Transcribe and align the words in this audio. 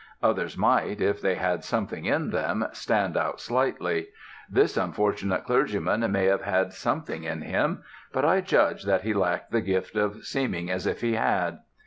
Others 0.23 0.57
might, 0.57 0.99
if 0.99 1.21
they 1.21 1.35
had 1.35 1.63
something 1.63 2.05
in 2.05 2.31
them, 2.31 2.65
stand 2.71 3.15
out 3.15 3.39
slightly. 3.39 4.07
This 4.49 4.75
unfortunate 4.75 5.43
clergyman 5.43 6.11
may 6.11 6.25
have 6.25 6.41
had 6.41 6.73
something 6.73 7.23
in 7.23 7.43
him, 7.43 7.83
but 8.11 8.25
I 8.25 8.41
judge 8.41 8.81
that 8.85 9.03
he 9.03 9.13
lacked 9.13 9.51
the 9.51 9.61
gift 9.61 9.95
of 9.95 10.25
seeming 10.25 10.71
as 10.71 10.87
if 10.87 11.01
he 11.01 11.13
had. 11.13 11.59